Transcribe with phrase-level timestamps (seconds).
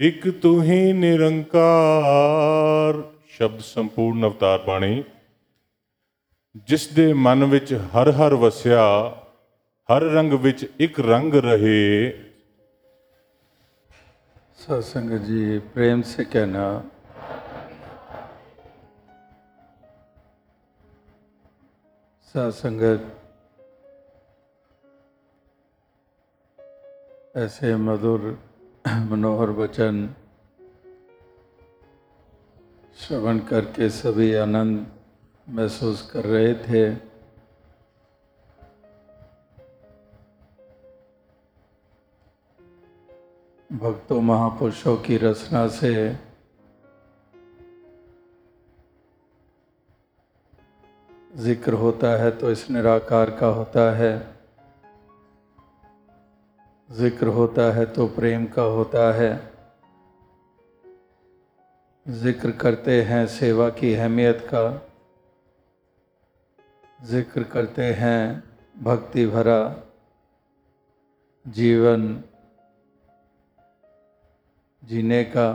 [0.00, 5.04] ਇਕ ਤੂੰ ਹੀ ਨਿਰੰਕਾਰ ਸ਼ਬਦ ਸੰਪੂਰਨ ਅਵਤਾਰ ਬਾਣੀ
[6.68, 9.14] ਜਿਸ ਦੇ ਮਨ ਵਿੱਚ ਹਰ ਹਰ ਵਸਿਆ
[9.88, 12.12] ਹਰ ਰੰਗ ਵਿੱਚ ਇੱਕ ਰੰਗ ਰਹੇ
[14.58, 16.82] सत्संग जी प्रेम से कहना
[22.34, 23.18] सत्संगत
[27.36, 28.45] ऐसे मधुर
[29.09, 30.15] मनोहर वचन
[32.97, 34.85] श्रवण करके सभी आनंद
[35.49, 36.89] महसूस कर रहे थे।
[43.69, 45.93] भक्तों महापुरुषों की रचना से
[51.35, 54.36] ज़िक्र होता है तो इस निराकार का होता है।
[56.89, 59.31] ज़िक्र होता है तो प्रेम का होता है।
[62.05, 64.63] ज़िक्र करते हैं सेवा की अहमियत का।
[66.99, 68.43] ज़िक्र करते हैं
[68.83, 69.59] भक्ति भरा
[71.45, 72.07] जीवन
[74.83, 75.49] जीने का।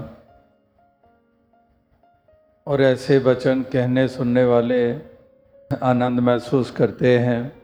[2.66, 4.82] और ऐसे वचन कहने सुनने वाले
[5.82, 7.61] आनंद महसूस करते हैं।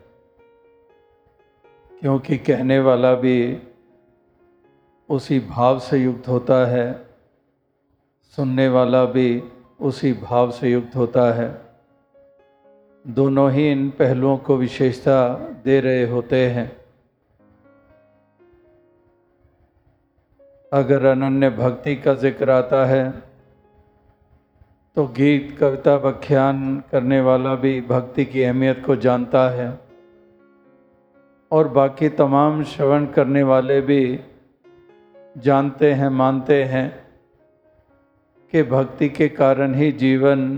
[2.02, 3.38] क्योंकि कहने वाला भी
[5.08, 6.92] उसी भाव से युक्त होता है,
[8.38, 9.42] सुनने वाला भी
[9.80, 11.48] उसी भाव से युक्त होता है।
[13.04, 15.16] दोनों ही इन पहलुओं को विशेषता
[15.64, 16.70] दे रहे होते हैं।
[20.72, 23.10] अगर अनन्य भक्ति का ज़िक्र आता है
[24.96, 29.87] तो गीत, कविता, व्याख्यान करने वाला भी भक्ति की अहमियत को जानता है।
[31.52, 34.20] और बाकी तमाम श्रवण करने वाले भी
[35.38, 36.88] जानते हैं, मानते हैं
[38.52, 40.56] कि भक्ति के कारण ही जीवन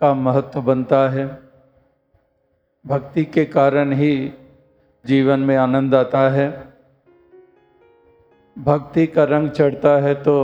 [0.00, 1.26] का महत्व बनता है।
[2.86, 4.32] भक्ति के कारण ही
[5.04, 6.48] जीवन में आनंद आता है।
[8.58, 10.36] भक्ति का रंग चढ़ता है तो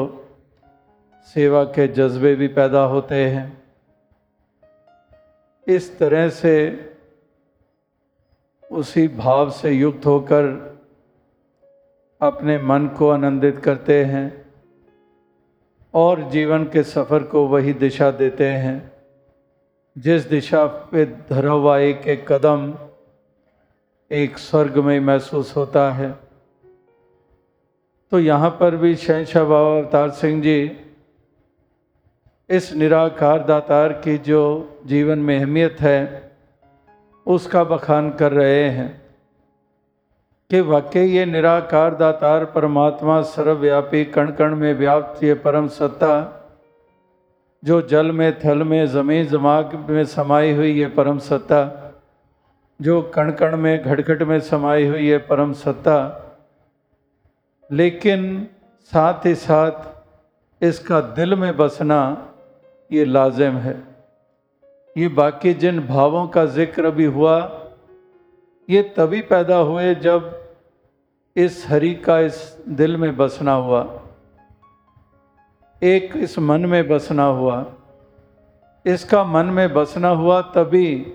[1.34, 3.62] सेवा के जज्बे भी पैदा होते हैं।
[5.66, 6.54] इस तरह से
[8.70, 10.42] उसी भाव से युक्त होकर
[12.20, 14.44] अपने मन को आनंदित करते हैं
[15.94, 18.92] और जीवन के सफ़र को वही दिशा देते हैं।
[19.98, 22.74] जिस दिशा पे धरा हुआ एक एक कदम
[24.10, 26.18] एक स्वर्ग में महसूस होता है।
[28.10, 30.76] तो यहाँ पर भी शहशाह बाबा अवतार सिंह जी
[32.50, 34.42] इस निराकार दातार की जो
[34.86, 36.29] जीवन में अहमियत है
[37.26, 39.02] उसका बखान कर रहे हैं
[40.50, 46.36] कि वाकई ये निराकार दातार परमात्मा सर्वव्यापी कण कण में व्याप्त ये परम सत्ता
[47.64, 51.92] जो जल में, थल में, ज़मीन, जमाग में समाई हुई ये परम सत्ता,
[52.80, 55.96] जो कण कण में, घटघट में समाई हुई ये परम सत्ता,
[57.72, 58.48] लेकिन
[58.92, 62.00] साथ ही साथ इसका दिल में बसना
[62.92, 63.89] ये लाजिम है।
[64.96, 67.36] ये बाकी जिन भावों का ज़िक्र भी हुआ,
[68.68, 70.36] ये तभी पैदा हुए जब
[71.36, 73.82] इस हरि का इस दिल में बसना हुआ,
[75.82, 77.64] एक इस मन में बसना हुआ।
[78.84, 81.12] इसका मन में बसना हुआ तभी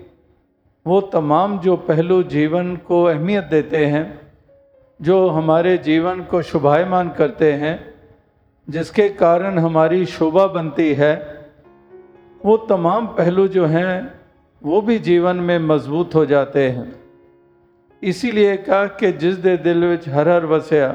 [0.86, 4.32] वो तमाम जो पहलू जीवन को अहमियत देते हैं,
[5.00, 7.94] जो हमारे जीवन को शुभायमान करते हैं,
[8.68, 11.35] जिसके कारण हमारी शोभा बनती है
[12.44, 14.20] वो तमाम पहलू जो हैं,
[14.62, 17.00] वो भी जीवन में मज़बूत हो जाते हैं।
[18.02, 20.88] इसीलिए कहा कि जिस दे दिल विच हर हर वसया,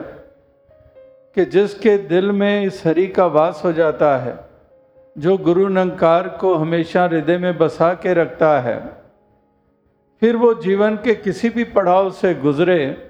[1.35, 4.45] कि जिसके दिल में इस हरि का वास हो जाता है,
[5.17, 9.01] जो गुरु नंकार को हमेशा हृदय में बसा के रखता है,
[10.19, 13.09] फिर वो जीवन के किसी भी पड़ाव से गुजरे,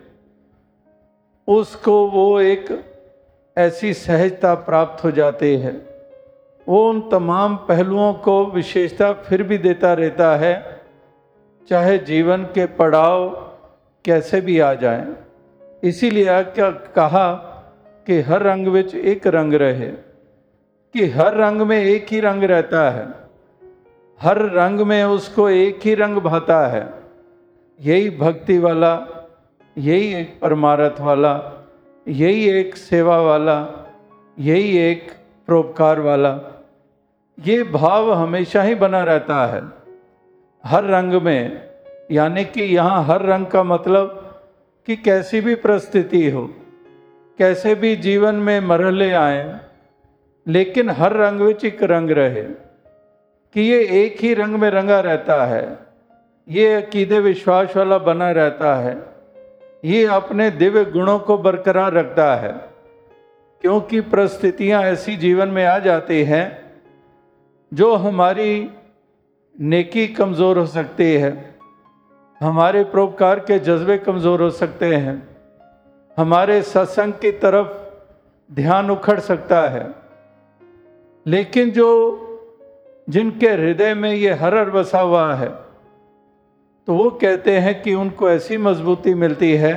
[1.47, 2.85] उसको वो एक
[3.57, 5.91] ऐसी सहजता प्राप्त हो जाती है।
[6.72, 10.53] वो उन तमाम पहलुओं को विशेषता फिर भी देता रहता है,
[11.70, 13.29] चाहे जीवन के पड़ाव
[14.06, 15.16] कैसे भी आ जाएँ।
[15.84, 17.32] इसीलिए क्या कहा
[18.08, 19.88] कि हर रंग विच एक रंग रहे,
[20.96, 23.06] कि हर रंग में एक ही रंग रहता है,
[24.20, 26.84] हर रंग में उसको एक ही रंग भाता है।
[27.79, 28.94] यही भक्ति वाला,
[29.78, 31.34] यही एक परमारथ वाला,
[32.08, 33.59] यही एक सेवा वाला,
[34.38, 35.12] यही एक
[35.47, 36.34] परोपकार वाला
[37.38, 39.62] ये भाव हमेशा ही बना रहता है
[40.65, 41.62] हर रंग में
[42.12, 44.22] यानी कि यहाँ हर रंग का मतलब
[44.88, 46.47] कि कैसी भी परिस्थिति हो
[47.38, 49.42] कैसे भी जीवन में मरहले आए
[50.47, 52.42] लेकिन हर रंग ਵਿੱਚ ਇੱਕ रंग रहे
[53.54, 55.65] कि ये एक ही रंग में रंगा रहता है
[56.48, 58.97] ये अकीदे विश्वास वाला बना रहता है
[59.84, 62.53] ये अपने दिव्य गुणों को बरकरार रखता है
[63.65, 66.44] क्योंकि परिस्थितियां ऐसी जीवन में आ जाती हैं
[67.72, 68.70] जो हमारी
[69.56, 71.32] नेकी कमज़ोर हो सकती है,
[72.41, 75.16] हमारे परोपकार के जज्बे कमज़ोर हो सकते हैं,
[76.18, 77.68] हमारे सत्संग की तरफ़
[78.50, 79.85] ध्यान उखड़ सकता है।
[81.26, 81.88] लेकिन जो
[83.08, 85.50] जिनके हृदय में ये हरर बसा हुआ है
[86.88, 89.73] तो वो कहते हैं कि उनको ऐसी मजबूती मिलती है,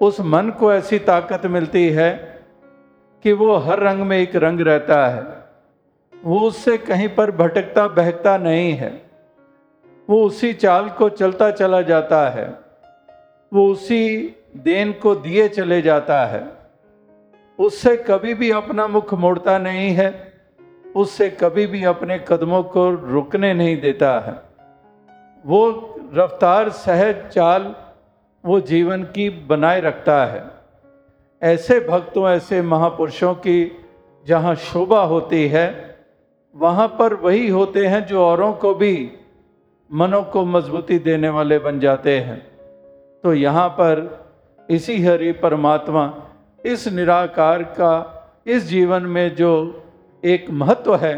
[0.00, 2.10] उस मन को ऐसी ताकत मिलती है
[3.24, 5.22] कि वो हर रंग में एक रंग रहता है।
[6.24, 9.10] वो उससे कहीं पर भटकता, बहकता नहीं है।
[10.10, 12.58] वो उसी चाल को चलता चला जाता है।
[13.52, 16.48] वो उसी देन को दिए चले जाता है।
[17.58, 20.32] उससे कभी भी अपना मुख मोड़ता नहीं है।
[20.96, 24.34] उससे कभी भी अपने कदमों को रुकने नहीं देता है।
[25.46, 25.70] वो
[26.14, 27.74] रफ्तार, सहज चाल
[28.44, 30.44] वो जीवन की बनाए रखता है।
[31.42, 33.86] ऐसे भक्तों, ऐसे महापुरुषों की
[34.26, 35.87] जहाँ शोभा होती है
[36.57, 38.95] वहाँ पर वही होते हैं जो औरों को भी
[39.91, 42.39] मनों को मजबूती देने वाले बन जाते हैं
[43.23, 44.01] तो यहाँ पर
[44.69, 46.05] इसी हरि परमात्मा
[46.65, 47.93] इस निराकार का
[48.47, 49.53] इस जीवन में जो
[50.23, 51.15] एक महत्व है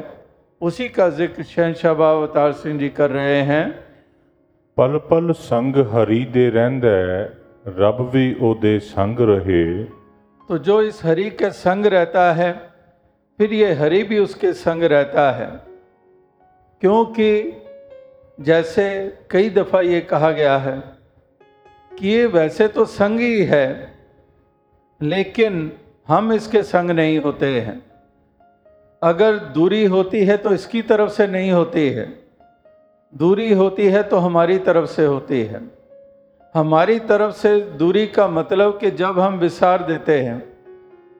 [0.62, 3.66] उसी का जिक्र शहनशाह बाबा अवतार सिंह जी कर रहे हैं
[4.78, 6.90] ਪਲ ਪਲ ਸੰਗ ਹਰੀ ਦੇ ਰਹਿੰਦਾ
[7.78, 9.62] ਰੱਬ ਵੀ ਉਹਦੇ ਸੰਗ ਰਹੇ
[10.50, 12.48] तो जो इस हरि के संग रहता है
[13.41, 15.47] फिर ये हरि भी उसके संग रहता है।
[16.81, 17.63] क्योंकि
[18.41, 18.85] जैसे
[19.31, 20.83] कई दफ़ा ये कहा गया है
[21.99, 23.95] कि ये वैसे तो संग ही है,
[25.03, 25.73] लेकिन
[26.09, 27.83] हम इसके संग नहीं होते हैं।
[29.03, 32.09] अगर दूरी होती है तो इसकी तरफ़ से नहीं होती है।
[33.15, 35.71] दूरी होती है तो हमारी तरफ़ से होती है।
[36.55, 40.43] हमारी तरफ़ से दूरी का मतलब कि जब हम विसार देते हैं,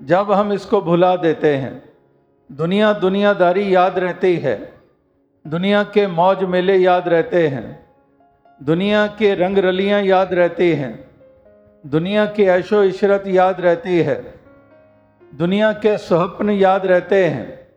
[0.03, 1.90] जब हम इसको भुला देते हैं
[2.53, 4.73] दुनिया दुनियादारी याद रहती है।
[5.47, 7.87] दुनिया के मौज मेले याद रहते हैं।
[8.63, 11.11] दुनिया के रंग रलियाँ याद रहती हैं।
[11.87, 14.35] दुनिया की ऐशो इशरत याद रहती है।
[15.35, 17.69] दुनिया के स्वप्न याद रहते हैं।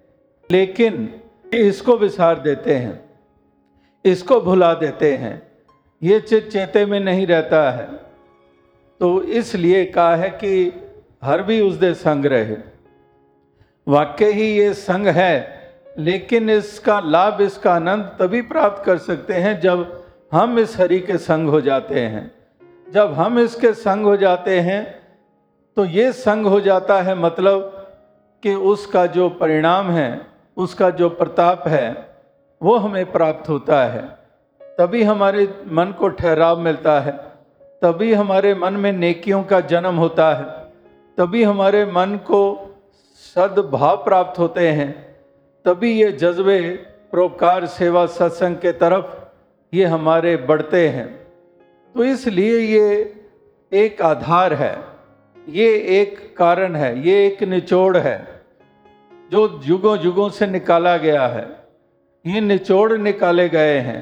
[0.52, 1.22] लेकिन
[1.54, 3.10] इसको विसार देते हैं।
[4.06, 5.52] इसको भुला देते हैं।
[6.04, 7.86] ये चित चेते में नहीं रहता है।
[9.00, 10.74] तो इसलिए कहा है कि
[11.24, 12.73] हर भी उस दे संग रहे।
[13.88, 15.62] वाकई ही ये संग है,
[15.98, 20.04] लेकिन इसका लाभ, इसका आनंद तभी प्राप्त कर सकते हैं जब
[20.34, 22.32] हम इस हरि के संग हो जाते हैं।
[22.88, 24.84] जब हम इसके संग हो जाते हैं
[25.78, 27.70] तो ये संग हो जाता है मतलब
[28.44, 30.22] कि उसका जो परिणाम है,
[30.58, 32.08] उसका जो प्रताप है,
[32.62, 34.02] वो हमें प्राप्त होता है।
[34.62, 37.12] तभी हमारे मन को ठहराव मिलता है,
[37.82, 40.46] तभी हमारे मन में नेकियों का जन्म होता है,
[41.18, 42.42] तभी हमारे मन को
[43.36, 44.92] सद्भाव प्राप्त होते हैं,
[45.66, 46.60] तभी ये जज्बे
[47.12, 49.06] परोपकार सेवा सत्संग के तरफ़
[49.74, 51.08] ये हमारे बढ़ते हैं।
[51.96, 52.90] तो इसलिए ये
[53.72, 54.76] एक आधार है,
[55.38, 55.70] ये
[56.00, 58.18] एक कारण है, ये एक निचोड़ है,
[59.32, 61.48] जो युगों युगों से निकाला गया है।
[62.25, 64.00] ये निचोड़ निकाले गए हैं,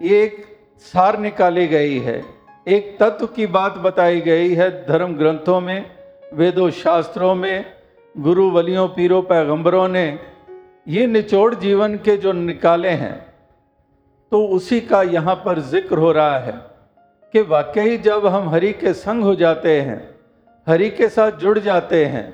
[0.00, 0.44] ये एक
[0.84, 2.22] सार निकाली गई है,
[2.68, 5.90] एक तत्व की बात बताई गई है धर्म ग्रंथों में,
[6.34, 7.79] वेदों शास्त्रों में
[8.14, 10.18] गुरु वलियों, पीरों, पैगंबरों ने
[10.88, 13.14] ये निचोड़ जीवन के जो निकाले हैं
[14.32, 16.52] तो उसी का यहाँ पर ज़िक्र हो रहा है
[17.34, 19.98] कि वाकई जब हम हरि के संग हो जाते हैं,
[20.66, 22.26] हरि के साथ जुड़ जाते हैं,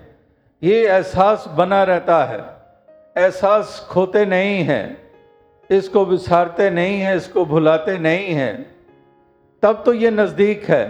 [0.62, 2.38] ये एहसास बना रहता है।
[3.16, 4.98] एहसास खोते नहीं हैं,
[5.70, 8.54] इसको विसारते नहीं हैं, इसको भुलाते नहीं हैं।
[9.62, 10.86] तब तो ये नज़दीक है।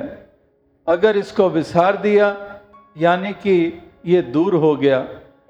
[0.86, 2.34] अगर इसको विसार दिया,
[2.96, 4.98] यानी कि ये दूर हो गया,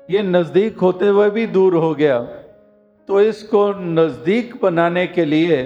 [0.09, 2.19] ये नज़दीक होते हुए भी दूर हो गया।
[3.09, 5.59] तो इसको नज़दीक बनाने के लिए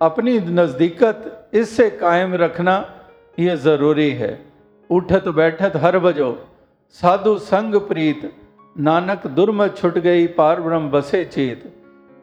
[0.00, 2.74] अपनी नज़दीकत इससे कायम रखना
[3.38, 4.38] ये ज़रूरी है।
[4.90, 6.30] उठत बैठत हर बजो,
[7.00, 8.30] साधु संग प्रीत,
[8.76, 11.72] नानक दुर्म छुट गई पार ब्रह्म बसे चेत।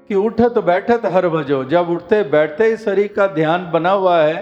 [0.10, 4.42] कि उठत बैठत हर भजो जब उठते बैठते ही शरीर का ध्यान बना हुआ है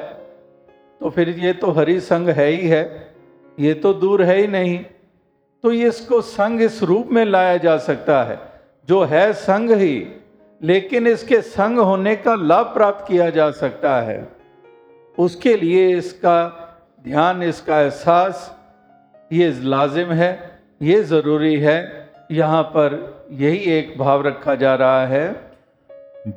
[1.01, 2.83] तो फिर ये तो हरि संग है ही है,
[3.57, 4.79] ये तो दूर है ही नहीं।
[5.64, 8.38] तो ये इसको संग इस रूप में लाया जा सकता है
[8.88, 9.96] जो है संग ही
[10.60, 14.18] लेकिन इसके संग होने का लाभ प्राप्त किया जा सकता है
[15.18, 16.38] उसके लिए इसका
[17.04, 18.50] ध्यान इसका एहसास
[19.30, 20.30] ये लाजिम है
[20.82, 21.78] ये ज़रूरी है
[22.32, 22.94] यहाँ पर
[23.32, 25.26] यही एक भाव रखा जा रहा है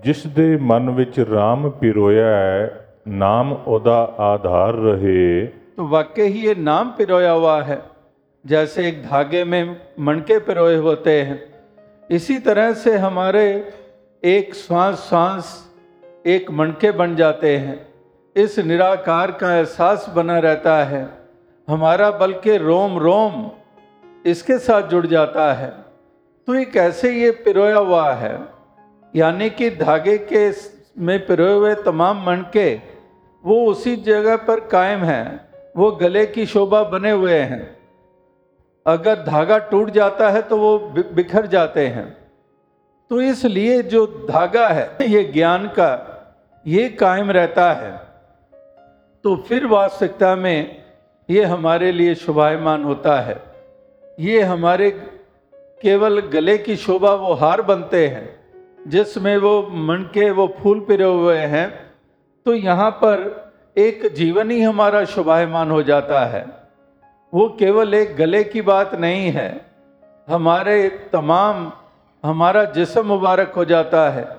[0.03, 5.47] ਜਿਸ ਦੇ ਮਨ ਵਿੱਚ RAM ਪਿਰੋਇਆ ਹੈ ਨਾਮ ਉਹਦਾ ਆਧਾਰ ਰਹੇ
[5.77, 7.75] तो वाकई ही ये नाम पिरोया हुआ है
[8.46, 11.54] जैसे एक धागे में मणके पिरोए होते हैं।
[12.10, 13.72] इसी तरह से हमारे
[14.24, 15.72] एक श्वास श्वास
[16.26, 17.88] एक मणके बन जाते हैं।
[18.36, 21.08] इस निराकार का एहसास बना रहता है।
[21.68, 23.50] हमारा बल्कि रोम रोम
[24.26, 25.72] इसके साथ जुड़ जाता है।
[26.46, 28.40] तो ये कैसे ये पिरोया हुआ है?
[29.16, 30.52] यानी कि धागे के
[30.98, 32.80] में पिरोए हुए तमाम मणके,
[33.44, 37.83] वो उसी जगह पर कायम हैं। वो गले की शोभा बने हुए हैं।
[38.86, 40.78] अगर धागा टूट जाता है तो वो
[41.14, 42.16] बिखर जाते हैं।
[43.10, 45.90] तो इसलिए जो धागा है, ये ज्ञान का,
[46.66, 47.92] ये कायम रहता है।
[49.24, 50.84] तो फिर वास्तविकता में
[51.30, 53.36] ये हमारे लिए शोभायमान होता है।
[54.20, 54.90] ये हमारे
[55.82, 58.28] केवल गले की शोभा वो हार बनते हैं,
[58.88, 61.70] जिसमें वो मन के वो फूल पिरे हुए हैं।
[62.46, 66.63] तो यहाँ पर एक जीवन ही हमारा शोभायमान हो जाता है।
[67.34, 69.60] वो केवल एक गले की बात नहीं है।
[70.28, 71.72] हमारे तमाम,
[72.24, 74.36] हमारा जिसम मुबारक हो जाता है।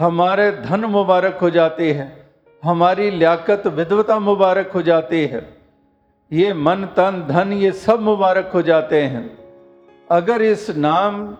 [0.00, 2.30] हमारे धन मुबारक हो जाती है।
[2.64, 5.56] हमारी लियाकत विधवता मुबारक हो जाती है।
[6.32, 9.38] ये मन, तन, धन, ये सब मुबारक हो जाते हैं।
[10.10, 11.36] अगर इस नाम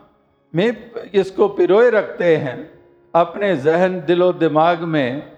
[0.54, 2.71] में इसको पिरोए रखते हैं,
[3.14, 5.33] अपने जहन, दिलो, दिमाग में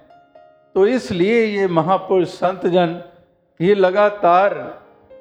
[0.74, 3.02] तो इसलिए ये महापुरुष संत जन
[3.60, 4.80] ये लगातार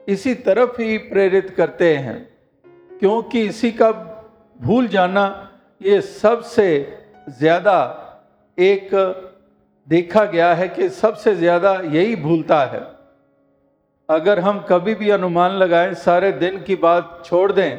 [0.09, 2.19] इसी तरफ़ ही प्रेरित करते हैं,
[2.91, 3.91] क्योंकि इसी का
[4.59, 5.25] भूल जाना
[5.81, 6.67] ये सबसे
[7.31, 7.77] ज़्यादा
[8.57, 8.89] एक
[9.87, 12.81] देखा गया है कि सबसे ज़्यादा यही भूलता है।
[14.09, 17.77] अगर हम कभी भी अनुमान लगाएँ, सारे दिन की बात छोड़ दें,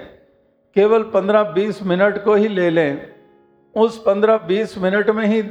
[0.76, 3.06] केवल 15-20 मिनट को ही ले लें,
[3.74, 5.42] उस 15-20 मिनट में ही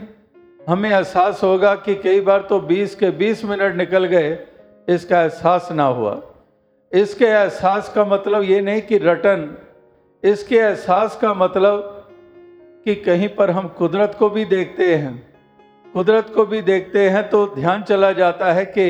[0.68, 4.38] हमें एहसास होगा कि कई बार तो 20 के 20 मिनट निकल गए,
[4.88, 6.20] इसका एहसास ना हुआ।
[6.94, 9.50] इसके एहसास का मतलब ये नहीं कि रटन,
[10.24, 12.08] इसके एहसास का मतलब
[12.86, 15.14] कि कहीं पर हम कुदरत को भी देखते हैं।
[15.94, 18.88] कुदरत को भी देखते हैं तो ध्यान चला जाता है कि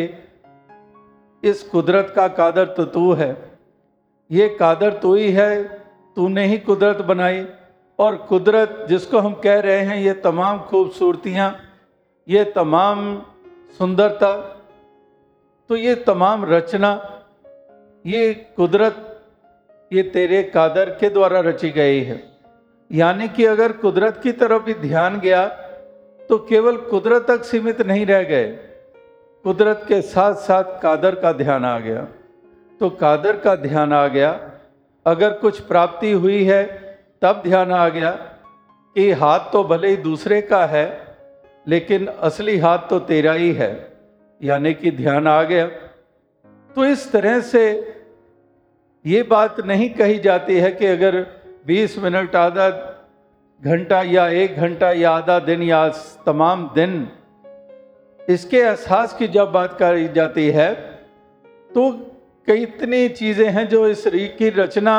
[1.44, 3.36] इस कुदरत का कादर तो तू है।
[4.32, 5.64] ये कादर तू ही है,
[6.18, 7.46] तूने ही कुदरत बनाई।
[8.00, 11.56] और कुदरत जिसको हम कह रहे हैं, ये तमाम खूबसूरतियाँ,
[12.28, 13.22] ये तमाम
[13.80, 14.36] सुंदरता
[15.70, 16.96] तो ये तमाम रचना
[18.06, 18.96] ये कुदरत,
[19.92, 22.22] ये तेरे कादर के द्वारा रची गई है।
[22.92, 25.46] यानी कि अगर कुदरत की तरफ़ भी ध्यान गया
[26.30, 28.48] तो केवल कुदरत तक सीमित नहीं रह गए।
[29.46, 32.08] कुदरत के साथ साथ कादर का ध्यान आ गया।
[32.82, 34.32] तो कादर का ध्यान आ गया।
[35.06, 36.64] अगर कुछ प्राप्ति हुई है,
[37.22, 38.12] तब ध्यान आ गया
[38.96, 40.86] कि हाथ तो भले ही दूसरे का है,
[41.68, 43.72] लेकिन असली हाथ तो तेरा ही है।
[44.42, 45.66] यानी कि ध्यान आ गया
[46.76, 47.64] तो इस तरह से
[49.06, 51.26] ये बात नहीं कही जाती है कि अगर
[51.68, 52.70] 20 मिनट आधा
[53.62, 55.88] घंटा या एक घंटा या आधा दिन या
[56.26, 57.08] तमाम दिन
[58.30, 60.74] इसके एहसास की जब बात करी जाती है
[61.72, 61.92] तो
[62.48, 64.96] कई इतनी चीज़ें हैं जो इस की रचना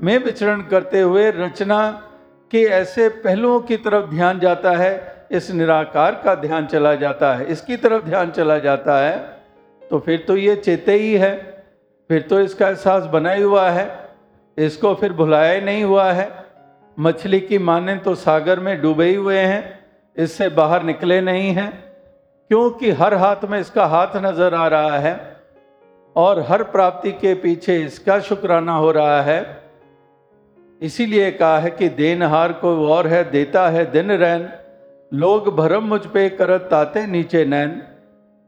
[0.00, 1.88] में विचरण करते हुए रचना
[2.50, 7.46] के ऐसे पहलुओं की तरफ़ ध्यान जाता है, इस निराकार का ध्यान चला जाता है,
[7.46, 9.39] इसकी तरफ़ ध्यान चला जाता है।
[9.90, 11.34] तो फिर तो ये चेते ही है।
[12.10, 13.88] फिर तो इसका एहसास बना ही हुआ है।
[14.58, 16.28] इसको फिर भुलाया ही नहीं हुआ है।
[16.98, 19.62] मछली की माने तो सागर में डूबे ही हुए हैं।
[20.16, 21.70] इससे बाहर निकले नहीं हैं।
[22.50, 25.36] क्योंकि हर हाथ में इसका हाथ नज़र आ रहा है
[26.16, 29.40] और हर प्राप्ति के पीछे इसका शुक्राना हो रहा है।
[30.80, 34.48] इसीलिए कहा है कि देनहार को और है, देता है दिन रैन।
[35.14, 37.82] लोग भरम मुझ पे करत, ताते नीचे नैन।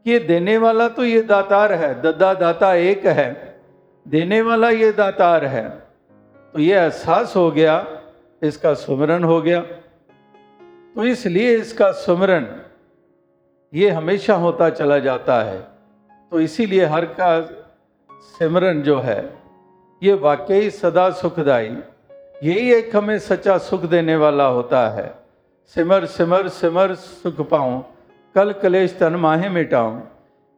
[0.05, 3.59] ये देने वाला तो ये दातार है दद्दा दाता एक है,
[4.05, 5.69] देने वाला ये दातार है।
[6.53, 7.75] तो ये एहसास हो गया,
[8.41, 9.61] इसका सुमरन हो गया।
[10.95, 12.47] तो इसलिए इसका सुमरन
[13.73, 15.59] ये हमेशा होता चला जाता है।
[16.31, 17.41] तो इसीलिए हर का
[18.09, 19.33] सिमरन जो है,
[20.01, 21.75] ये वाकई सदा सुखदाई।
[22.43, 25.07] यही एक हमें सच्चा सुख देने वाला होता है।
[25.75, 27.83] सिमर सिमर सिमर सुख पाऊँ।
[28.35, 29.99] कल कलेश तन माहे मिटाऊं।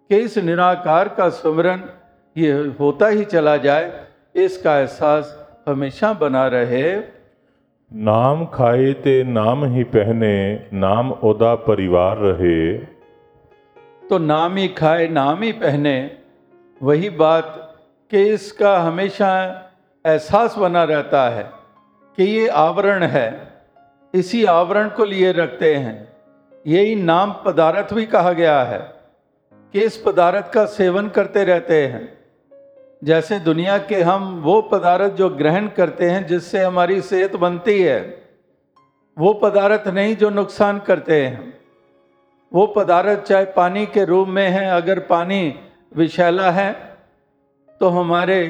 [0.09, 1.89] कि इस निराकार का सुमरन
[2.37, 4.05] ये होता ही चला जाए
[4.35, 6.97] इसका एहसास हमेशा बना रहे।
[7.93, 12.77] नाम खाए ते नाम ही पहने नाम ओदा परिवार रहे।
[14.09, 16.17] तो नाम ही खाए नाम ही पहने
[16.83, 17.75] वही बात
[18.11, 19.43] कि इसका हमेशा
[20.05, 21.43] एहसास बना रहता है
[22.15, 23.47] कि ये आवरण है।
[24.13, 26.14] इसी आवरण को लिए रखते हैं।
[26.65, 28.79] यही नाम पदार्थ भी कहा गया है
[29.73, 32.17] कि इस पदार्थ का सेवन करते रहते हैं।
[33.03, 37.99] जैसे दुनिया के हम वो पदार्थ जो ग्रहण करते हैं, जिससे हमारी सेहत बनती है,
[39.17, 41.53] वो पदार्थ नहीं जो नुकसान करते हैं।
[42.51, 45.55] वो पदार्थ चाहे पानी के रूप में है, अगर पानी
[45.95, 46.73] विषैला है
[47.81, 48.43] तो हमारे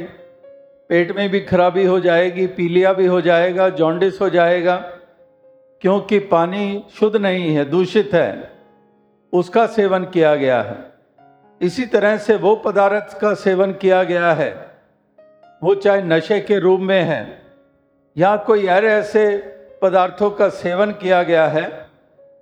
[0.90, 4.76] पेट में भी खराबी हो जाएगी, पीलिया भी हो जाएगा, जॉन्डिस हो जाएगा
[5.86, 8.52] क्योंकि पानी शुद्ध नहीं है, दूषित है।
[9.34, 10.76] उसका सेवन किया गया है।
[11.62, 14.72] इसी तरह से वो पदार्थ का सेवन किया गया है।
[15.64, 17.42] वो चाहे नशे के रूप में है
[18.18, 19.38] या कोई और ऐसे
[19.82, 21.88] पदार्थों का सेवन किया गया है,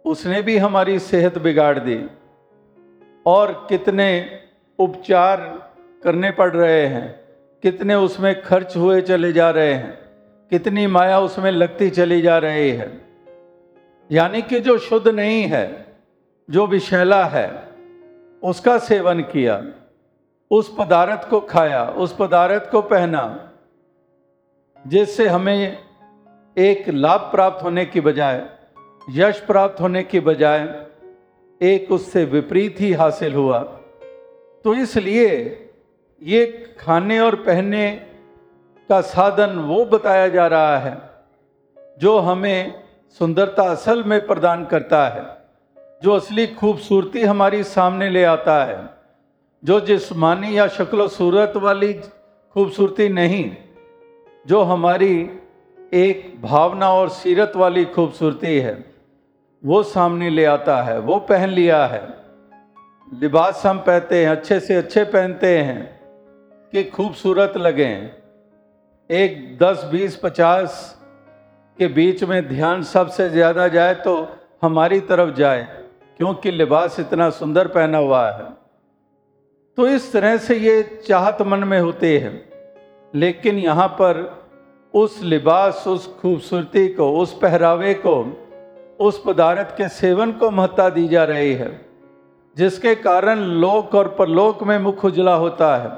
[0.06, 2.08] उसने भी हमारी सेहत बिगाड़ दी।
[3.26, 4.40] और कितने
[4.80, 5.70] उपचार
[6.04, 7.20] करने पड़ रहे हैं,
[7.62, 10.00] कितने उसमें खर्च हुए चले जा रहे हैं,
[10.50, 13.13] कितनी माया उसमें लगती चली जा रही है।
[14.12, 15.96] यानी कि जो शुद्ध नहीं है,
[16.50, 17.48] जो विषैला है,
[18.44, 19.64] उसका सेवन किया,
[20.52, 23.52] उस पदार्थ को खाया, उस पदार्थ को पहना,
[24.86, 25.78] जिससे हमें
[26.58, 28.46] एक लाभ प्राप्त होने की बजाय,
[29.10, 30.86] यश प्राप्त होने की बजाय,
[31.62, 33.60] एक उससे विपरीत ही हासिल हुआ।
[34.66, 35.30] तो इसलिए
[36.22, 36.46] ये
[36.80, 37.90] खाने और पहनने
[38.90, 40.98] का साधन वो बताया जा रहा है,
[41.98, 42.83] जो हमें
[43.20, 45.38] सुंदरता असल में प्रदान करता है,
[46.04, 48.90] जो असली खूबसूरती हमारी सामने ले आता है,
[49.64, 51.94] जो जिस्मानी या शक्ल सूरत वाली
[52.54, 53.56] खूबसूरती नहीं,
[54.48, 55.30] जो हमारी
[55.94, 58.86] एक भावना और सीरत वाली खूबसूरती है,
[59.66, 62.08] वो सामने ले आता है, वो पहन लिया है।
[63.14, 66.00] लिबास हम पहनते हैं, अच्छे से अच्छे पहनते हैं,
[66.72, 68.12] कि खूबसूरत लगें।
[69.12, 71.03] एक दस, बीस, पचास
[71.78, 74.16] के बीच में ध्यान सबसे ज़्यादा जाए तो
[74.64, 75.64] हमारी तरफ़ जाए,
[76.20, 78.46] क्योंकि लिबास इतना सुंदर पहना हुआ है।
[79.78, 82.34] तो इस तरह से ये चाहत मन में होते हैं।
[83.14, 84.22] लेकिन यहाँ पर
[84.94, 88.16] उस लिबास, उस खूबसूरती को, उस पहरावे को,
[89.00, 91.70] उस पदार्थ के सेवन को महत्ता दी जा रही है,
[92.58, 95.92] जिसके कारण लोक और परलोक में मुख उजला होता है,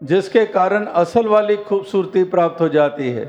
[0.00, 3.24] जिसके कारण असल वाली खूबसूरती प्राप्त हो जाती है।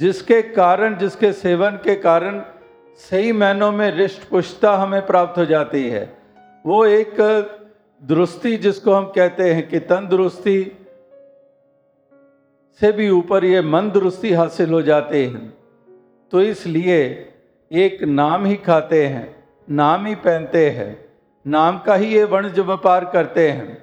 [0.00, 2.42] जिसके कारण, जिसके सेवन के कारण
[3.00, 6.04] सही मैनों में रिष्ट पुष्टता हमें प्राप्त हो जाती है।
[6.64, 7.16] वो एक
[8.02, 10.60] दुरुस्ती जिसको हम कहते हैं कि तंदुरुस्ती
[12.80, 15.52] से भी ऊपर ये मन दुरुस्ती हासिल हो जाते हैं।
[16.32, 17.00] तो इसलिए
[17.70, 21.04] एक नाम ही खाते हैं, नाम ही पहनते हैं,
[21.46, 23.76] नाम का ही ये वणज व्यापार करते हैं,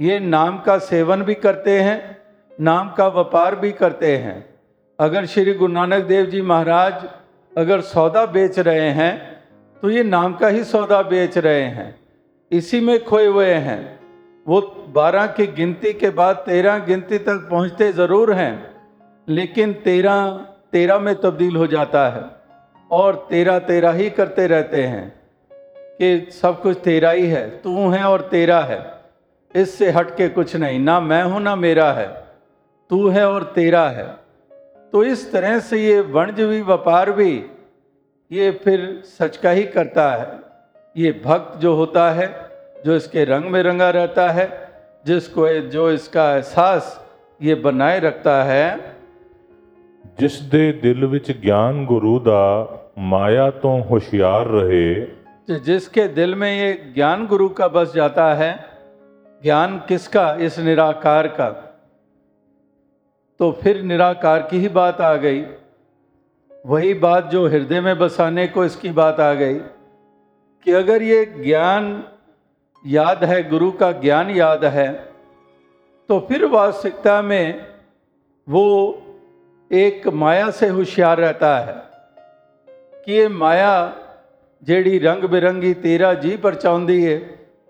[0.00, 2.18] ये नाम का सेवन भी करते हैं,
[2.60, 4.55] नाम का व्यापार भी करते हैं।
[4.98, 7.04] अगर श्री गुरु नानक देव जी महाराज
[7.52, 9.12] अगर सौदा बेच रहे हैं
[9.82, 11.88] तो ये नाम का ही सौदा बेच रहे हैं।
[12.50, 13.78] इसी में खोए हुए हैं।
[14.46, 14.60] वो
[14.94, 18.74] बारह की गिनती के बाद तेरह गिनती तक पहुँचते ज़रूर हैं,
[19.28, 20.26] लेकिन तेरह
[20.72, 22.24] तेरह में तब्दील हो जाता है
[22.90, 25.08] और तेरह तेरह ही करते रहते हैं
[26.00, 28.84] कि सब कुछ तेरा ही है। तू है और तेरा है।
[29.54, 32.06] इससे हट के कुछ नहीं। ना मैं हूँ, ना मेरा है।
[32.90, 34.14] तू है और तेरा है।
[34.93, 37.33] तो इस तरह से ये वणजवी व्यापार भी
[38.31, 40.39] ये फिर सच का ही करता है
[40.95, 42.27] ये भक्त जो होता है
[42.85, 44.47] जो इसके रंग में रंगा रहता है
[45.05, 46.97] जिसको जो इसका एहसास
[47.39, 48.63] ये बनाए रखता है
[50.19, 52.67] ਜਿਸ ਦੇ ਦਿਲ ਵਿੱਚ ਗਿਆਨ ਗੁਰੂ ਦਾ
[53.11, 54.85] ਮਾਇਆ ਤੋਂ ਹੁਸ਼ਿਆਰ ਰਹੇ
[55.47, 58.49] कि जिसके दिल में ये ज्ञान गुरु का बस जाता है
[59.41, 61.47] ज्ञान किसका इस निराकार का
[63.39, 65.43] तो फिर निराकार की ही बात आ गई
[66.65, 69.57] वही बात जो हृदय में बसाने को इसकी बात आ गई
[70.65, 71.87] कि अगर ये ज्ञान
[72.85, 74.91] याद है गुरु का ज्ञान याद है
[76.09, 77.65] तो फिर वास्तविकता में
[78.47, 78.67] वो
[79.71, 81.75] एक माया से होशियार रहता है
[83.03, 83.73] कि ये माया
[84.63, 87.19] ਜਿਹੜੀ ਰੰਗ ਬਿਰੰਗੀ ਤੇਰਾ ਜੀ ਪਰਚਾਉਂਦੀ ਏ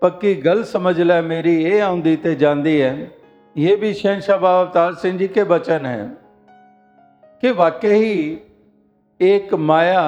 [0.02, 2.96] ਪੱਕੀ ਗੱਲ ਸਮਝ ਲੈ ਮੇਰੀ ਇਹ ਆਉਂਦੀ ਤੇ ਜਾਂਦੀ ਹੈ
[3.57, 6.17] ये भी शहनशाह बाबा अवतार सिंह जी के वचन हैं
[7.41, 8.09] कि वाकई
[9.19, 10.03] एक माया,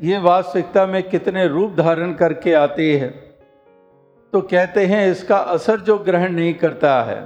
[0.00, 3.08] ये वास्तविकता में कितने रूप धारण करके आती है।
[4.32, 7.18] तो कहते हैं इसका असर जो ग्रहण नहीं करता है।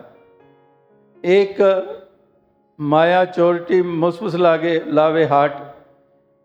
[1.24, 1.62] एक
[2.80, 5.62] माया चोरटी मुसमुस लागे, लावे हाट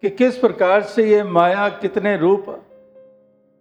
[0.04, 2.46] कि किस प्रकार से ये माया कितने रूप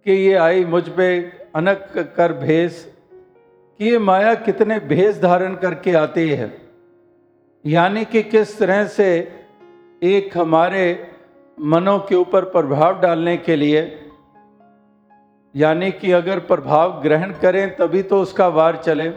[0.05, 1.09] कि ये आई मुझ पे
[1.55, 2.85] अनक कर भेस
[3.79, 6.47] कि ये माया कितने भेष धारण करके आती है?
[7.65, 9.07] यानी कि किस तरह से
[10.03, 10.83] एक हमारे
[11.57, 13.81] मनों के ऊपर प्रभाव डालने के लिए,
[15.55, 19.07] यानी कि अगर प्रभाव ग्रहण करें तभी तो उसका वार चले।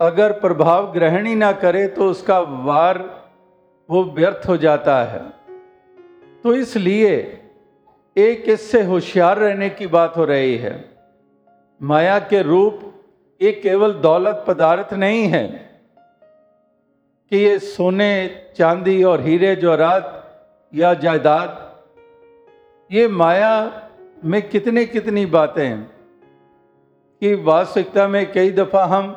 [0.00, 2.98] अगर प्रभाव ग्रहण ही ना करे तो उसका वार,
[3.88, 5.20] वो व्यर्थ हो जाता है।
[6.44, 7.14] तो इसलिए
[8.16, 10.84] एक इससे होशियार रहने की बात हो रही है।
[11.80, 12.92] माया के रूप
[13.40, 15.46] ये केवल दौलत पदार्थ नहीं है
[17.32, 18.12] कि ये सोने,
[18.56, 20.12] चांदी और हीरे जवाहरात
[20.72, 21.62] या जायदाद।
[22.90, 23.52] ये माया
[24.24, 25.90] में कितनी कितनी बातें हैं
[27.22, 29.14] कि वास्तविकता में कई दफ़ा हम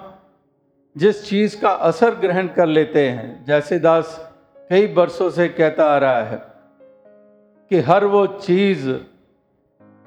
[0.95, 4.17] जिस चीज़ का असर ग्रहण कर लेते हैं, जैसे दास
[4.69, 6.41] कई बरसों से कहता आ रहा है
[7.71, 8.89] कि हर वो चीज़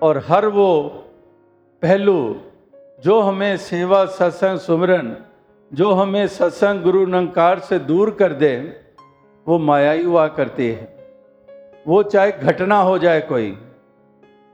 [0.01, 0.71] और हर वो
[1.83, 2.19] पहलू
[3.05, 5.17] जो हमें सेवा सत्संग सुमरन,
[5.73, 8.57] जो हमें सत्संग गुरु नंकार से दूर कर दे,
[9.47, 11.07] वो माया ही हुआ करती है।
[11.87, 13.59] वो चाहे घटना हो जाए कोई,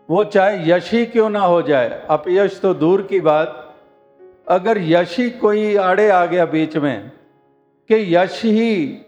[0.08, 3.76] वो चाहे यश ही क्यों ना हो जाए, अपयश तो दूर की बात।
[4.48, 7.10] अगर यश ही कोई आड़े आ गया बीच में,
[7.90, 8.98] कि यश ही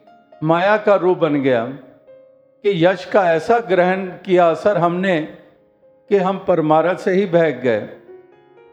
[0.42, 5.20] माया का रूप बन गया, कि यश का ऐसा ग्रहण किया असर हमने,
[6.10, 7.88] कि हम परमारथ से ही बहक गए।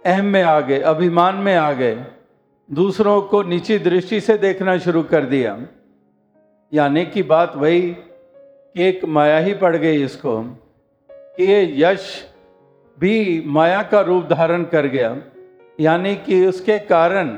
[0.06, 2.06] अहम में आ गए, अभिमान में आ गए।
[2.70, 5.58] दूसरों को नीची दृष्टि से देखना शुरू कर दिया।
[6.74, 10.42] यानी कि बात वही कि एक माया ही पड़ गई इसको,
[11.10, 12.08] कि ये यश
[12.98, 15.16] भी माया का रूप धारण कर गया।
[15.80, 17.38] यानी कि उसके कारण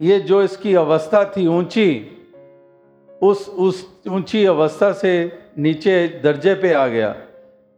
[0.00, 2.12] ये जो इसकी अवस्था थी ऊँची,
[3.22, 5.12] उस उस ऊँची अवस्था से
[5.58, 7.08] नीचे दर्जे पे आ गया।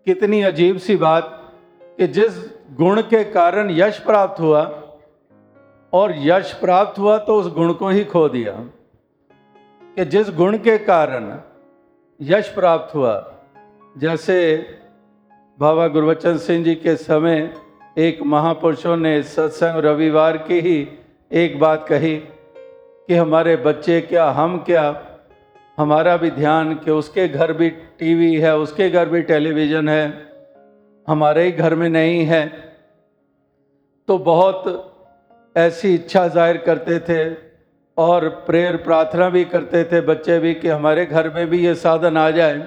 [0.06, 1.34] कितनी अजीब सी बात
[1.98, 4.82] कि जिस गुण के कारण यश प्राप्त हुआ
[5.92, 8.52] और यश प्राप्त हुआ तो उस गुण को ही खो दिया
[9.96, 11.38] कि जिस गुण के कारण
[12.20, 13.34] यश प्राप्त हुआ,
[13.98, 14.36] जैसे
[15.58, 17.54] बाबा गुरबचन सिंह जी के समय
[17.98, 20.88] एक महापुरुषों ने सत्संग रविवार की ही
[21.32, 25.02] एक बात कही कि हमारे बच्चे क्या, हम क्या?
[25.78, 30.27] हमारा भी ध्यान कि उसके घर भी टीवी है, उसके घर भी टेलीविज़न है।
[31.08, 32.46] हमारे ही घर में नहीं है।
[34.08, 34.64] तो बहुत
[35.56, 37.22] ऐसी इच्छा ज़ाहिर करते थे
[37.96, 42.16] और प्रेयर प्रार्थना भी करते थे बच्चे भी कि हमारे घर में भी ये साधन
[42.16, 42.58] आ जाए।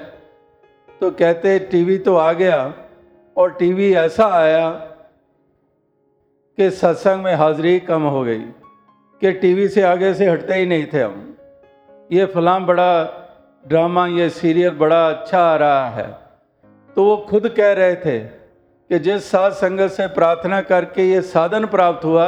[1.01, 2.73] तो कहते, टीवी तो आ गया
[3.37, 4.69] और टीवी ऐसा आया
[6.57, 8.39] कि सत्संग में हाजिरी कम हो गई
[9.21, 11.37] कि टीवी से आगे से हटते ही नहीं थे हम।
[12.11, 13.03] ये फलाम बड़ा
[13.65, 16.20] ड्रामा, ये सीरियल बड़ा अच्छा आ रहा है।
[16.95, 21.65] तो वो खुद कह रहे थे कि जिस साध संगत से प्रार्थना करके ये साधन
[21.65, 22.25] प्राप्त हुआ,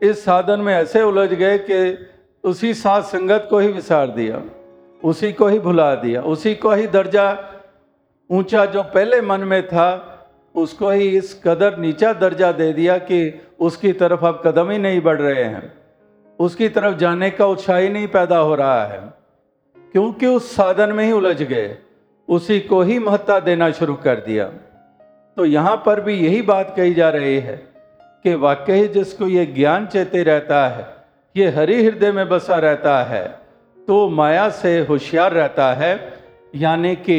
[0.00, 2.08] इस साधन में ऐसे उलझ गए कि
[2.44, 4.42] उसी साध संगत को ही विसार दिया,
[5.04, 7.28] उसी को ही भुला दिया, उसी को ही दर्जा
[8.30, 9.88] ऊँचा जो पहले मन में था,
[10.54, 15.00] उसको ही इस कदर नीचा दर्जा दे दिया कि उसकी तरफ़ अब कदम ही नहीं
[15.00, 15.72] बढ़ रहे हैं।
[16.38, 19.00] उसकी तरफ़ जाने का उत्साह ही नहीं पैदा हो रहा है,
[19.92, 21.76] क्योंकि उस साधन में ही उलझ गए।
[22.28, 24.44] उसी को ही महत्ता देना शुरू कर दिया।
[25.36, 27.56] तो यहाँ पर भी यही बात कही जा रही है
[28.24, 30.86] कि वाकई जिसको ये ज्ञान चेते रहता है,
[31.34, 33.24] ये हरि हृदय में बसा रहता है
[33.78, 35.92] तो माया से होशियार रहता है,
[36.54, 37.18] यानी कि